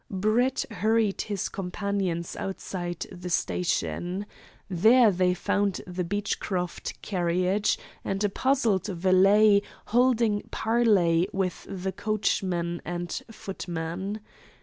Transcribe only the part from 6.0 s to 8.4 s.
Beechcroft carriage, and a